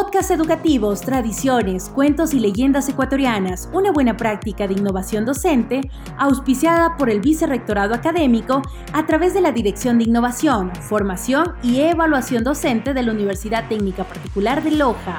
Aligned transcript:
Podcast 0.00 0.30
educativos, 0.30 1.02
tradiciones, 1.02 1.90
cuentos 1.90 2.32
y 2.32 2.40
leyendas 2.40 2.88
ecuatorianas, 2.88 3.70
una 3.74 3.92
buena 3.92 4.16
práctica 4.16 4.66
de 4.66 4.72
innovación 4.72 5.26
docente, 5.26 5.82
auspiciada 6.16 6.96
por 6.96 7.10
el 7.10 7.20
Vicerrectorado 7.20 7.94
Académico 7.94 8.62
a 8.94 9.04
través 9.04 9.34
de 9.34 9.42
la 9.42 9.52
Dirección 9.52 9.98
de 9.98 10.04
Innovación, 10.04 10.74
Formación 10.74 11.54
y 11.62 11.82
Evaluación 11.82 12.44
Docente 12.44 12.94
de 12.94 13.02
la 13.02 13.12
Universidad 13.12 13.68
Técnica 13.68 14.04
Particular 14.04 14.62
de 14.62 14.70
Loja. 14.70 15.18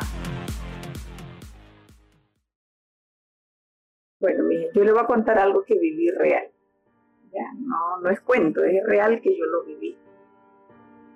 Bueno, 4.20 4.46
yo 4.74 4.84
le 4.84 4.92
voy 4.94 5.02
a 5.02 5.06
contar 5.06 5.38
algo 5.38 5.64
que 5.64 5.78
viví 5.78 6.10
real. 6.10 6.48
no, 7.60 8.02
no 8.02 8.10
es 8.10 8.20
cuento, 8.22 8.64
es 8.64 8.84
real 8.88 9.22
que 9.22 9.38
yo 9.38 9.46
lo 9.46 9.64
viví. 9.64 9.96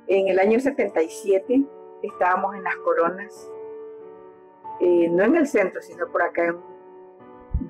En 0.05 0.27
el 0.27 0.37
año 0.37 0.59
77 0.59 1.65
estábamos 2.03 2.55
en 2.55 2.63
las 2.63 2.75
coronas, 2.77 3.51
eh, 4.79 5.09
no 5.09 5.23
en 5.23 5.35
el 5.35 5.47
centro, 5.47 5.81
sino 5.81 6.07
por 6.07 6.21
acá 6.21 6.45
en 6.45 6.57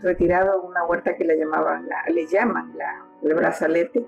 retirado 0.01 0.61
una 0.61 0.83
huerta 0.85 1.15
que 1.15 1.23
le 1.23 1.37
llamaban, 1.37 1.87
la, 1.87 2.03
le 2.11 2.27
llaman 2.27 2.73
la, 2.75 3.05
el 3.21 3.33
brazalete, 3.33 4.05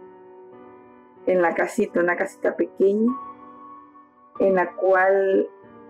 en 1.25 1.41
la 1.41 1.53
casita, 1.53 1.99
una 1.99 2.15
casita 2.15 2.55
pequeña, 2.55 3.11
en 4.39 4.55
la 4.55 4.73
cual 4.75 5.49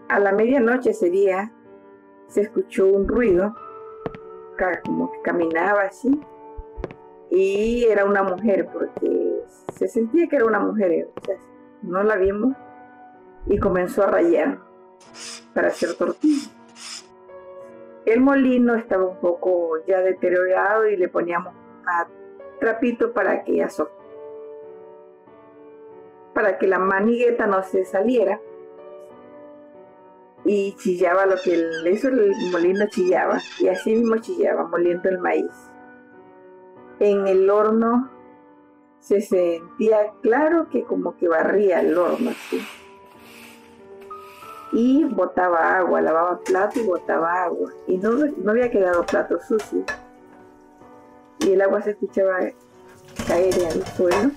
a 0.10 0.20
la 0.20 0.32
medianoche 0.32 0.92
ese 0.92 1.10
día 1.10 1.52
se 2.28 2.42
escuchó 2.42 2.88
un 2.88 3.08
ruido, 3.08 3.56
como 4.84 5.12
que 5.12 5.22
caminaba 5.22 5.84
así, 5.84 6.20
y 7.30 7.86
era 7.86 8.06
una 8.06 8.24
mujer, 8.24 8.68
porque 8.72 9.44
se 9.74 9.88
sentía 9.88 10.28
que 10.28 10.38
era 10.38 10.46
una 10.46 10.60
mujer, 10.60 11.10
no 11.84 12.04
la 12.04 12.16
vimos, 12.16 12.56
y 13.46 13.60
comenzó 13.60 14.04
a 14.04 14.08
rayar 14.08 14.60
para 15.54 15.68
hacer 15.68 15.94
tortillas. 15.96 16.52
El 18.08 18.22
molino 18.22 18.74
estaba 18.76 19.04
un 19.04 19.18
poco 19.18 19.84
ya 19.86 20.00
deteriorado 20.00 20.88
y 20.88 20.96
le 20.96 21.10
poníamos 21.10 21.54
a 21.86 22.08
trapito 22.58 23.12
para 23.12 23.44
que 23.44 23.68
para 26.34 26.58
que 26.58 26.68
la 26.68 26.80
manigueta 26.80 27.48
no 27.48 27.62
se 27.64 27.84
saliera 27.84 28.40
y 30.46 30.74
chillaba 30.78 31.26
lo 31.26 31.36
que 31.44 31.54
el 31.54 32.34
molino 32.50 32.86
chillaba 32.88 33.40
y 33.60 33.68
así 33.68 33.94
mismo 33.94 34.16
chillaba 34.20 34.64
moliendo 34.64 35.10
el 35.10 35.20
maíz. 35.20 35.52
En 37.02 37.28
el 37.28 37.50
horno 37.50 38.10
se 39.00 39.20
sentía 39.20 40.14
claro 40.22 40.70
que 40.70 40.84
como 40.86 41.18
que 41.18 41.28
barría 41.28 41.82
el 41.82 41.98
horno 41.98 42.30
así 42.30 42.66
y 44.72 45.04
botaba 45.06 45.78
agua, 45.78 46.02
lavaba 46.02 46.40
plato 46.40 46.80
y 46.80 46.84
botaba 46.84 47.44
agua. 47.44 47.72
Y 47.88 47.98
no, 47.98 48.12
no 48.12 48.52
había 48.52 48.70
quedado 48.70 49.06
plato 49.06 49.40
sucio. 49.40 49.84
Y 51.40 51.54
el 51.54 51.62
agua 51.62 51.82
se 51.82 51.92
escuchaba 51.92 52.40
caer 53.28 53.54
en 53.58 53.68
el 53.68 53.86
suelo. 53.88 54.32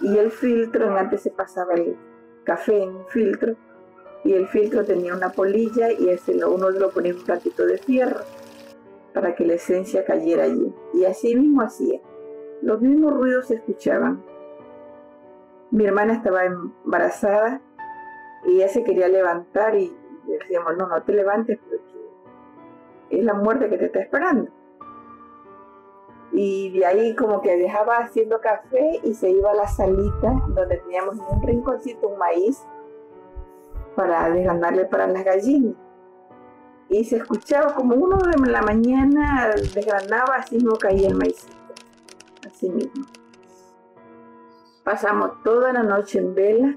Y 0.00 0.16
el 0.16 0.30
filtro, 0.30 0.96
antes 0.96 1.22
se 1.22 1.30
pasaba 1.30 1.74
el 1.74 1.96
café 2.44 2.82
en 2.82 2.96
un 2.96 3.06
filtro, 3.08 3.54
y 4.24 4.34
el 4.34 4.48
filtro 4.48 4.84
tenía 4.84 5.14
una 5.14 5.30
polilla 5.30 5.92
y 5.92 6.08
ese 6.08 6.44
uno 6.44 6.70
lo 6.70 6.90
ponía 6.90 7.12
en 7.12 7.18
un 7.18 7.24
platito 7.24 7.64
de 7.64 7.78
fierro 7.78 8.20
para 9.14 9.34
que 9.34 9.46
la 9.46 9.54
esencia 9.54 10.04
cayera 10.04 10.44
allí. 10.44 10.72
Y 10.94 11.04
así 11.04 11.34
mismo 11.34 11.62
hacía. 11.62 12.00
Los 12.62 12.80
mismos 12.80 13.14
ruidos 13.14 13.46
se 13.48 13.54
escuchaban. 13.54 14.22
Mi 15.70 15.86
hermana 15.86 16.14
estaba 16.14 16.44
embarazada 16.44 17.60
y 18.44 18.56
ella 18.56 18.68
se 18.68 18.84
quería 18.84 19.08
levantar 19.08 19.74
y 19.76 19.94
decíamos, 20.26 20.76
no, 20.76 20.86
no 20.86 21.02
te 21.02 21.12
levantes 21.12 21.58
porque 21.58 21.80
es 23.10 23.24
la 23.24 23.34
muerte 23.34 23.68
que 23.68 23.78
te 23.78 23.86
está 23.86 24.00
esperando. 24.00 24.50
Y 26.32 26.78
de 26.78 26.86
ahí 26.86 27.16
como 27.16 27.42
que 27.42 27.56
dejaba 27.56 27.98
haciendo 27.98 28.40
café 28.40 29.00
y 29.02 29.14
se 29.14 29.30
iba 29.30 29.50
a 29.50 29.54
la 29.54 29.66
salita 29.66 30.32
donde 30.48 30.76
teníamos 30.78 31.16
un 31.16 31.42
rinconcito, 31.42 32.08
un 32.08 32.18
maíz, 32.18 32.64
para 33.96 34.30
desgranarle 34.30 34.84
para 34.86 35.08
las 35.08 35.24
gallinas. 35.24 35.74
Y 36.88 37.04
se 37.04 37.16
escuchaba 37.16 37.74
como 37.74 37.94
uno 37.94 38.16
de 38.18 38.50
la 38.50 38.62
mañana 38.62 39.50
desgranaba, 39.56 40.36
así 40.36 40.56
mismo 40.56 40.76
caía 40.76 41.08
el 41.08 41.16
maízito. 41.16 41.56
Así 42.46 42.70
mismo. 42.70 43.06
Pasamos 44.84 45.42
toda 45.42 45.72
la 45.72 45.82
noche 45.82 46.18
en 46.18 46.34
vela 46.34 46.76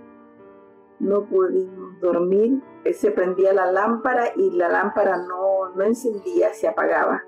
no 1.00 1.26
pudimos 1.26 2.00
dormir, 2.00 2.62
se 2.92 3.12
prendía 3.12 3.54
la 3.54 3.72
lámpara 3.72 4.34
y 4.36 4.52
la 4.52 4.70
lámpara 4.70 5.18
no, 5.18 5.70
no 5.76 5.84
encendía, 5.84 6.54
se 6.54 6.68
apagaba. 6.68 7.24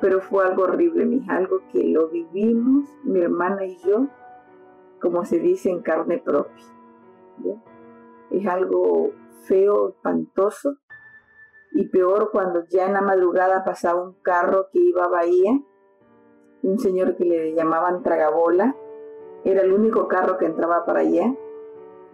Pero 0.00 0.20
fue 0.20 0.44
algo 0.44 0.64
horrible, 0.64 1.04
mija, 1.04 1.36
algo 1.36 1.60
que 1.72 1.84
lo 1.84 2.08
vivimos, 2.08 2.88
mi 3.04 3.20
hermana 3.20 3.64
y 3.64 3.76
yo, 3.78 4.06
como 5.00 5.24
se 5.24 5.38
dice, 5.38 5.70
en 5.70 5.82
carne 5.82 6.18
propia. 6.18 6.64
Es 8.30 8.46
algo 8.46 9.10
feo, 9.44 9.90
espantoso, 9.90 10.76
y 11.72 11.88
peor 11.88 12.30
cuando 12.30 12.64
ya 12.68 12.86
en 12.86 12.92
la 12.92 13.02
madrugada 13.02 13.64
pasaba 13.64 14.02
un 14.02 14.14
carro 14.22 14.68
que 14.72 14.78
iba 14.78 15.04
a 15.04 15.08
Bahía, 15.08 15.60
un 16.62 16.78
señor 16.78 17.16
que 17.16 17.24
le 17.24 17.54
llamaban 17.54 18.02
Tragabola, 18.02 18.76
era 19.44 19.60
el 19.62 19.72
único 19.72 20.08
carro 20.08 20.38
que 20.38 20.46
entraba 20.46 20.86
para 20.86 21.00
allá, 21.00 21.34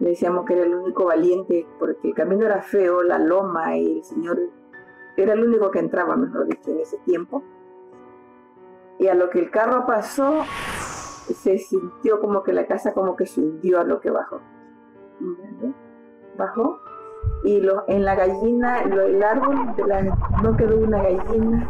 decíamos 0.09 0.45
que 0.45 0.53
era 0.53 0.63
el 0.63 0.73
único 0.73 1.05
valiente, 1.05 1.67
porque 1.79 2.09
el 2.09 2.13
camino 2.13 2.45
era 2.45 2.61
feo, 2.61 3.03
la 3.03 3.19
loma, 3.19 3.77
y 3.77 3.97
el 3.97 4.03
Señor 4.03 4.39
era 5.17 5.33
el 5.33 5.43
único 5.43 5.71
que 5.71 5.79
entraba, 5.79 6.15
mejor 6.15 6.47
dicho, 6.47 6.71
en 6.71 6.79
ese 6.79 6.97
tiempo. 6.99 7.43
Y 8.99 9.07
a 9.07 9.15
lo 9.15 9.29
que 9.29 9.39
el 9.39 9.51
carro 9.51 9.85
pasó, 9.85 10.43
se 10.45 11.57
sintió 11.57 12.19
como 12.19 12.43
que 12.43 12.53
la 12.53 12.67
casa 12.67 12.93
como 12.93 13.15
que 13.15 13.25
se 13.25 13.41
hundió 13.41 13.79
a 13.79 13.83
lo 13.83 13.99
que 13.99 14.09
bajó. 14.09 14.41
Bajó 16.37 16.79
y 17.43 17.59
lo, 17.59 17.83
en 17.87 18.05
la 18.05 18.15
gallina, 18.15 18.85
lo, 18.85 19.01
el 19.01 19.23
árbol 19.23 19.55
no 20.43 20.57
quedó 20.57 20.77
una 20.77 21.01
gallina, 21.01 21.67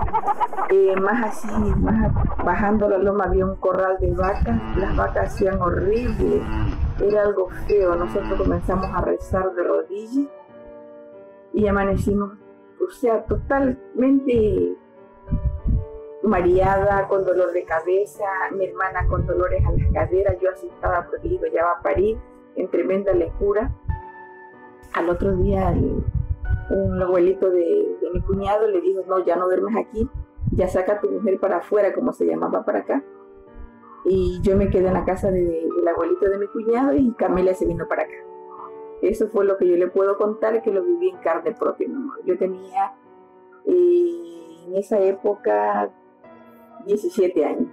eh, 0.69 0.95
más 0.99 1.25
así, 1.25 1.75
más 1.79 2.13
bajando 2.43 2.89
la 2.89 2.97
loma 2.97 3.25
había 3.25 3.45
un 3.45 3.55
corral 3.55 3.97
de 3.99 4.11
vacas, 4.13 4.77
las 4.77 4.95
vacas 4.95 5.33
hacían 5.33 5.61
horrible, 5.61 6.41
era 7.03 7.23
algo 7.23 7.49
feo, 7.67 7.95
nosotros 7.95 8.33
comenzamos 8.37 8.87
a 8.93 9.01
rezar 9.01 9.53
de 9.53 9.63
rodillas 9.63 10.27
y 11.53 11.67
amanecimos, 11.67 12.33
o 12.79 12.89
sea, 12.91 13.23
totalmente 13.25 14.75
mareada, 16.23 17.07
con 17.07 17.25
dolor 17.25 17.51
de 17.51 17.63
cabeza, 17.63 18.25
mi 18.55 18.65
hermana 18.65 19.07
con 19.07 19.25
dolores 19.25 19.63
a 19.65 19.71
las 19.71 19.91
caderas, 19.91 20.37
yo 20.39 20.51
asustada 20.51 21.07
porque 21.09 21.27
digo, 21.27 21.45
ya 21.53 21.65
va 21.65 21.71
a 21.71 21.81
parir, 21.81 22.17
en 22.55 22.69
tremenda 22.69 23.13
locura 23.13 23.71
al 24.93 25.09
otro 25.09 25.35
día 25.37 25.73
un 26.69 27.01
abuelito 27.01 27.49
de, 27.49 27.97
mi 28.13 28.21
cuñado 28.21 28.67
le 28.67 28.81
dijo, 28.81 29.01
no, 29.07 29.23
ya 29.23 29.35
no 29.35 29.45
duermes 29.45 29.75
aquí, 29.75 30.09
ya 30.51 30.67
saca 30.67 30.93
a 30.93 30.99
tu 31.01 31.09
mujer 31.09 31.39
para 31.39 31.57
afuera, 31.57 31.93
como 31.93 32.13
se 32.13 32.25
llamaba 32.25 32.65
para 32.65 32.79
acá. 32.79 33.03
Y 34.05 34.39
yo 34.41 34.55
me 34.55 34.69
quedé 34.69 34.87
en 34.87 34.93
la 34.93 35.05
casa 35.05 35.31
del 35.31 35.87
abuelito 35.87 36.29
de 36.29 36.37
mi 36.37 36.47
cuñado 36.47 36.93
y 36.93 37.11
Camila 37.13 37.53
se 37.53 37.65
vino 37.65 37.87
para 37.87 38.03
acá. 38.03 38.15
Eso 39.01 39.27
fue 39.27 39.45
lo 39.45 39.57
que 39.57 39.67
yo 39.67 39.75
le 39.77 39.87
puedo 39.87 40.17
contar, 40.17 40.61
que 40.61 40.71
lo 40.71 40.83
viví 40.83 41.09
en 41.09 41.17
carne 41.17 41.53
propia. 41.53 41.87
Yo 42.25 42.37
tenía 42.37 42.93
eh, 43.65 44.65
en 44.67 44.75
esa 44.75 44.99
época 44.99 45.89
17 46.85 47.45
años. 47.45 47.67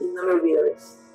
Y 0.00 0.06
no 0.06 0.22
me 0.24 0.32
olvido 0.32 0.62
de 0.62 0.72
eso. 0.72 1.08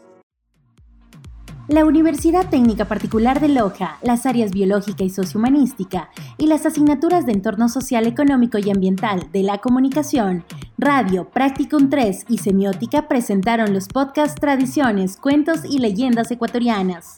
La 1.70 1.86
Universidad 1.86 2.50
Técnica 2.50 2.90
Particular 2.90 3.40
de 3.40 3.48
Loja, 3.48 3.98
las 4.02 4.26
áreas 4.26 4.52
biológica 4.52 5.06
y 5.06 5.10
sociohumanística 5.10 6.10
y 6.38 6.48
las 6.48 6.66
asignaturas 6.66 7.26
de 7.26 7.32
entorno 7.32 7.70
social, 7.70 8.06
económico 8.06 8.58
y 8.58 8.70
ambiental 8.70 9.32
de 9.32 9.44
la 9.44 9.60
comunicación, 9.60 10.44
radio, 10.78 11.30
Practicum 11.30 11.90
3 11.90 12.26
y 12.30 12.40
semiótica 12.40 13.08
presentaron 13.08 13.74
los 13.74 13.88
podcasts 13.88 14.40
Tradiciones, 14.40 15.18
Cuentos 15.18 15.62
y 15.70 15.80
Leyendas 15.80 16.32
Ecuatorianas. 16.32 17.18